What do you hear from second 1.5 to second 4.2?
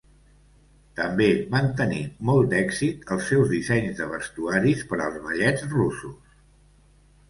van tenir molt d'èxit els seus dissenys de